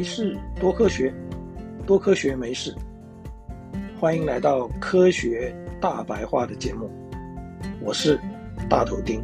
[0.00, 1.12] 没事多科学，
[1.86, 2.74] 多科学没事。
[3.98, 6.90] 欢迎来到科学大白话的节目，
[7.82, 8.18] 我是
[8.66, 9.22] 大头丁。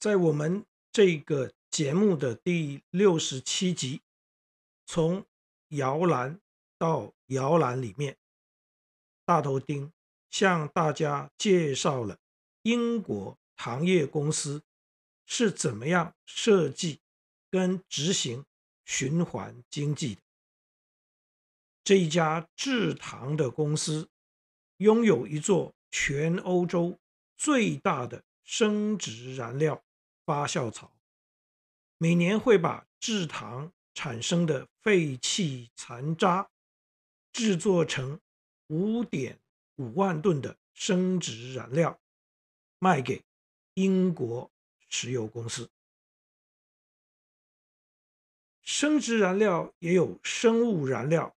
[0.00, 4.00] 在我们这个节目的第六十七集，
[4.86, 5.24] 从
[5.68, 6.40] 摇篮
[6.78, 8.16] 到摇篮里面，
[9.24, 9.92] 大头钉
[10.30, 12.18] 向大家介绍了
[12.62, 14.62] 英国糖业公司
[15.24, 17.00] 是怎么样设计
[17.50, 18.44] 跟执行
[18.84, 20.20] 循环经济的。
[21.82, 24.08] 这一家制糖的公司
[24.78, 26.98] 拥有一座全欧洲
[27.36, 29.82] 最大的生质燃料
[30.24, 30.92] 发酵槽，
[31.98, 36.46] 每年会把制糖产生的废弃残渣
[37.32, 38.20] 制作成
[38.66, 39.40] 五点
[39.76, 41.98] 五万吨的生质燃料，
[42.78, 43.24] 卖给
[43.72, 44.50] 英国
[44.90, 45.70] 石油公司。
[48.60, 51.34] 生质燃料也有生物燃料，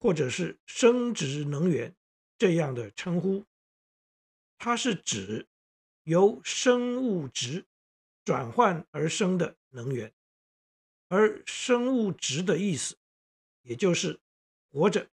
[0.00, 1.94] 或者是生质能源
[2.38, 3.44] 这样的称呼，
[4.56, 5.46] 它是指
[6.04, 7.66] 由生物质
[8.24, 10.10] 转换而生的能源，
[11.12, 12.96] 而生物质的意思，
[13.60, 14.18] 也就是
[14.70, 15.10] 活着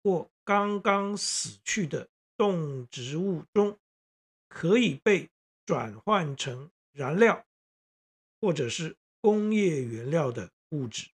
[0.00, 3.76] 或刚刚死去的动植物中
[4.46, 5.28] 可以被
[5.66, 7.44] 转换成燃料
[8.40, 11.10] 或者是工业原料的物质，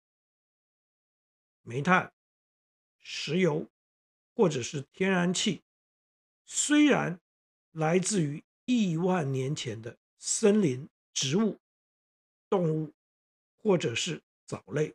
[1.60, 2.14] 煤炭、
[3.00, 3.68] 石油
[4.34, 5.62] 或者是天然气，
[6.46, 7.20] 虽然
[7.72, 10.88] 来自于亿万年前的森林。
[11.14, 11.60] 植物、
[12.48, 12.90] 动物
[13.62, 14.94] 或者是藻类，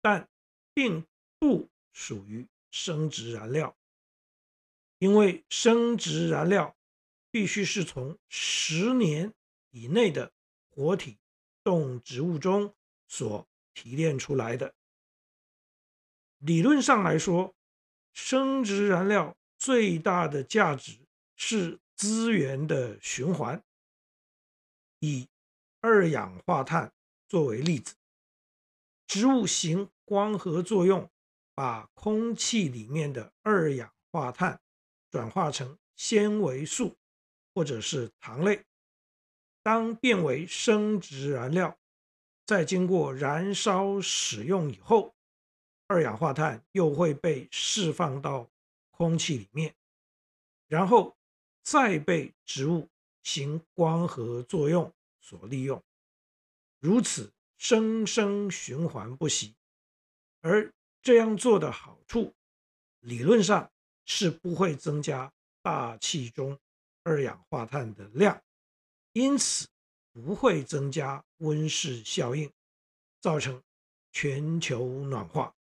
[0.00, 0.28] 但
[0.72, 1.04] 并
[1.38, 3.76] 不属于生质燃料，
[4.98, 6.76] 因为生质燃料
[7.30, 9.34] 必须是从十年
[9.70, 10.32] 以内的
[10.70, 11.18] 活体
[11.64, 12.74] 动植物中
[13.08, 14.74] 所提炼出来的。
[16.38, 17.54] 理论上来说，
[18.12, 21.00] 生质燃料最大的价值
[21.36, 23.62] 是资源的循环。
[25.00, 25.28] 以
[25.80, 26.92] 二氧化碳
[27.30, 27.94] 作为例子，
[29.06, 31.08] 植物行光合作用，
[31.54, 34.60] 把空气里面的二氧化碳
[35.12, 36.96] 转化成纤维素
[37.54, 38.64] 或者是糖类，
[39.62, 41.78] 当变为生质燃料，
[42.44, 45.14] 再经过燃烧使用以后，
[45.86, 48.50] 二氧化碳又会被释放到
[48.90, 49.72] 空气里面，
[50.66, 51.16] 然后
[51.62, 52.88] 再被植物
[53.22, 54.92] 行光合作用。
[55.22, 55.80] 所利用，
[56.80, 59.54] 如此生生循环不息，
[60.40, 62.34] 而这样做的好处，
[63.00, 63.70] 理论上
[64.06, 65.30] 是不会增加
[65.60, 66.58] 大气中
[67.02, 68.42] 二氧化碳的量，
[69.12, 69.68] 因此
[70.10, 72.50] 不会增加温室效应，
[73.20, 73.62] 造成
[74.10, 75.54] 全球暖化。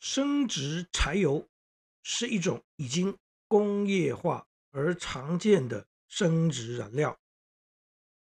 [0.00, 1.46] 升值柴油
[2.08, 3.18] 是一种已经
[3.48, 7.18] 工业化而常见的生质燃料，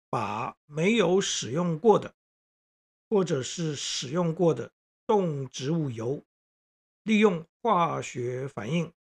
[0.09, 2.15] 把没有使用过的
[3.09, 4.71] 或者是使用过的
[5.05, 6.23] 动植物油，
[7.03, 8.93] 利用化学反应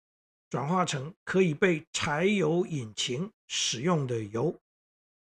[0.49, 4.59] 转化成可以被柴油引擎使用的油，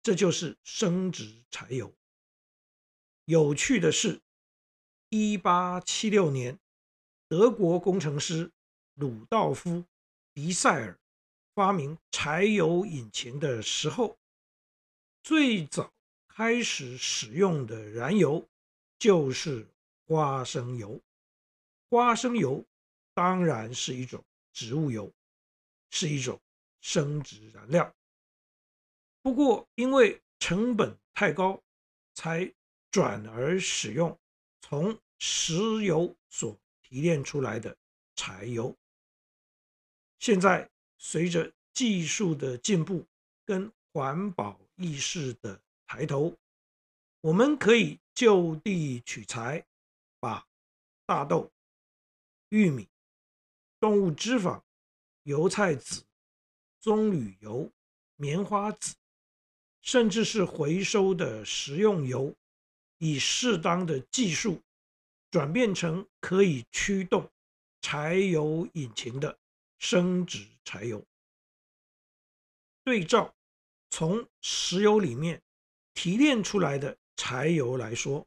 [0.02, 1.90] 这就是生质柴油。
[3.24, 4.20] 有趣的是，
[5.08, 6.60] 一八七六年。
[7.26, 8.50] 德国工程师
[9.00, 9.70] 鲁道夫·
[10.34, 10.94] 迪塞尔
[11.54, 14.18] 发明柴油引擎的时候，
[15.22, 15.90] 最早
[16.28, 18.46] 开始使用的燃油
[18.98, 19.66] 就是
[20.06, 21.00] 花生油。
[21.88, 22.62] 花生油
[23.14, 25.10] 当然是一种植物油，
[25.88, 26.38] 是一种
[26.82, 27.94] 生质燃料。
[29.22, 31.58] 不过因为成本太高，
[32.12, 32.52] 才
[32.90, 34.14] 转而使用
[34.60, 37.74] 从石油所提炼出来的
[38.14, 38.76] 柴油，
[40.20, 43.06] 现在随着技术的进步
[43.46, 46.36] 跟环保意识的抬头，
[47.22, 49.66] 我们可以就地取材，
[50.20, 50.46] 把
[51.06, 51.50] 大豆、
[52.50, 52.86] 玉米、
[53.80, 54.62] 动物脂肪、
[55.22, 56.04] 油菜籽、
[56.80, 57.72] 棕榈油、
[58.16, 58.94] 棉花籽，
[59.80, 62.36] 甚至是回收的食用油，
[62.98, 64.62] 以适当的技术。
[65.30, 67.30] 转变成可以驱动
[67.80, 69.38] 柴油引擎的
[69.80, 71.04] 生质柴油。
[72.84, 73.34] 对照
[73.88, 75.42] 从石油里面
[75.94, 78.26] 提炼出来的柴油来说，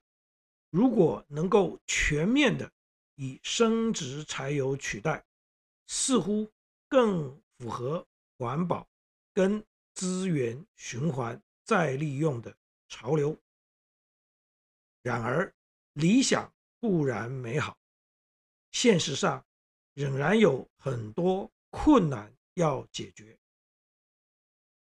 [0.71, 2.69] 如果能够全面的
[3.15, 5.23] 以生质柴油取代，
[5.87, 6.51] 似乎
[6.89, 8.05] 更符合
[8.37, 8.87] 环保
[9.31, 9.63] 跟
[9.93, 12.57] 资源循环再利用的
[12.89, 13.39] 潮流。
[15.03, 15.53] 然而，
[15.93, 17.77] 理想固然美好，
[18.71, 19.45] 现实上
[19.93, 23.37] 仍然有很多困难要解决。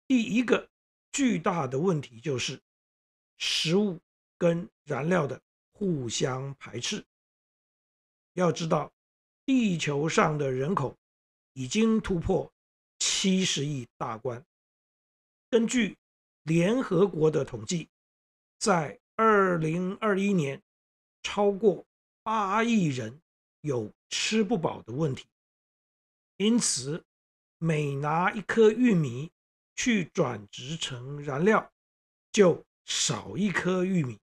[0.08, 0.70] 第一个
[1.12, 2.62] 巨大的问题就是
[3.38, 4.00] 食物
[4.38, 5.42] 跟燃料的
[5.72, 7.06] 互相排斥。
[8.34, 8.92] 要知道，
[9.46, 10.98] 地球上的人口
[11.54, 12.52] 已经突破
[13.00, 14.46] 七十亿大关。
[15.50, 15.98] 根据
[16.44, 17.90] 联合国的统计，
[18.58, 20.62] 在二零二一年，
[21.24, 21.86] 超过
[22.24, 23.22] 八亿人
[23.62, 25.26] 有吃不饱的问题。
[26.38, 27.04] 因此，
[27.58, 29.32] 每拿一颗玉米
[29.76, 31.72] 去转职成燃料，
[32.32, 34.20] 就少一颗玉米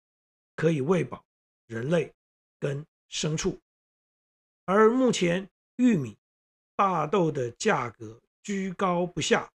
[0.55, 1.25] 可以喂饱
[1.67, 2.13] 人类
[2.59, 3.59] 跟牲畜，
[4.67, 6.17] 而目前玉米、
[6.77, 9.51] 大豆的价格居高不下，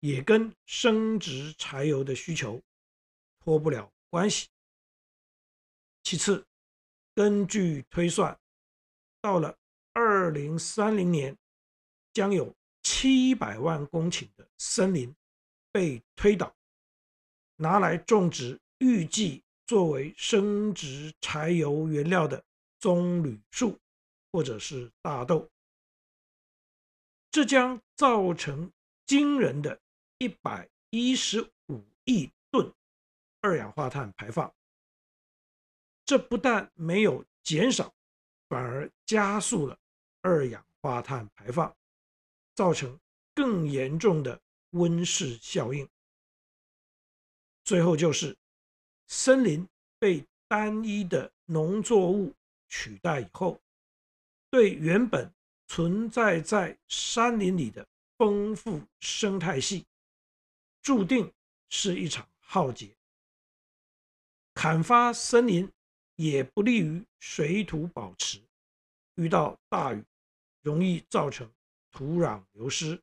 [0.00, 2.62] 也跟生质柴油的需求
[3.40, 4.48] 脱不了关系。
[6.02, 6.46] 其次，
[7.14, 8.38] 根据推算，
[9.24, 9.56] 到了
[9.94, 11.34] 二零三零年，
[12.12, 15.16] 将有七百万公顷的森林
[15.72, 16.54] 被推倒，
[17.56, 22.44] 拿来种植预计作为生质柴油原料的
[22.78, 23.80] 棕榈树
[24.30, 25.50] 或者是大豆，
[27.30, 28.70] 这将造成
[29.06, 29.80] 惊人的
[30.18, 32.70] 一百一十五亿吨
[33.40, 34.54] 二氧化碳排放。
[36.04, 37.93] 这不但没有减少，
[38.54, 39.76] 反而加速了
[40.22, 41.74] 二氧化碳排放。
[42.54, 43.00] 造成
[43.34, 44.40] 更严重的
[44.70, 45.88] 温室效应。
[47.64, 48.38] 最后就是，
[49.08, 49.68] 森林
[49.98, 52.32] 被单一的农作物
[52.68, 53.60] 取代以后，
[54.50, 55.34] 对原本
[55.66, 57.84] 存在在山林里的
[58.18, 59.84] 丰富生态系，
[60.80, 61.32] 注定
[61.70, 62.96] 是一场浩劫。
[64.54, 65.68] 砍伐森林
[66.16, 68.40] 也不利于水土保持，
[69.16, 70.04] 遇到大雨
[70.62, 71.50] 容易造成。
[71.96, 73.00] 土壤流失，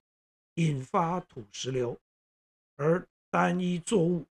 [0.55, 1.97] 引发土石流，
[2.75, 4.25] 而单一作物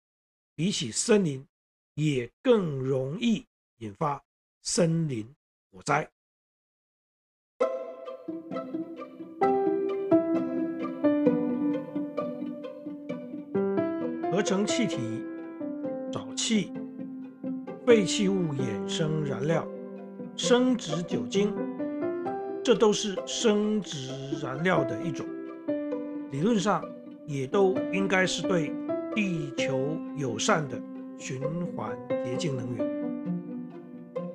[0.57, 1.47] 比起森林，
[1.95, 3.47] 也更容易
[3.77, 4.21] 引发
[4.63, 5.33] 森林
[5.71, 6.11] 火灾。
[14.33, 14.97] 合成气体、
[16.11, 16.73] 沼气、
[17.89, 19.67] 废弃物衍生燃料、
[20.37, 21.55] 生质酒精。
[22.63, 24.11] 这都是生质
[24.43, 25.27] 燃料的一种，
[26.31, 26.85] 理论上
[27.25, 28.75] 也都应该是对
[29.15, 30.79] 地球友善的
[31.17, 31.41] 循
[31.75, 32.87] 环洁净能源。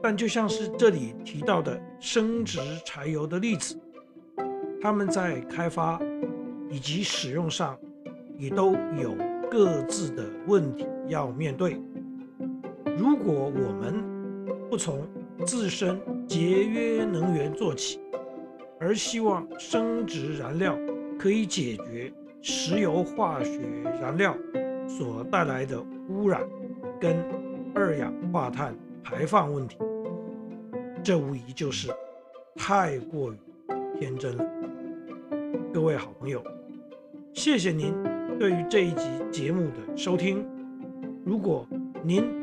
[0.01, 3.79] 但就像是这里提到的生质柴油的例子，
[4.81, 6.01] 他们在开发
[6.71, 7.77] 以及使用上
[8.35, 9.15] 也都有
[9.47, 11.79] 各自的问题要面对。
[12.97, 14.03] 如果我们
[14.69, 15.07] 不从
[15.45, 18.00] 自身节约能源做起，
[18.79, 20.77] 而希望生质燃料
[21.17, 23.59] 可以解决石油化学
[24.01, 24.35] 燃料
[24.88, 26.41] 所带来的污染
[27.00, 27.17] 跟
[27.73, 29.77] 二氧化碳排放问题，
[31.03, 31.89] 这无疑就是
[32.55, 33.38] 太过于
[34.00, 34.45] 天真了。
[35.73, 36.43] 各位好朋友，
[37.33, 37.93] 谢谢您
[38.38, 40.45] 对于这一集节目的收听。
[41.25, 41.65] 如果
[42.03, 42.42] 您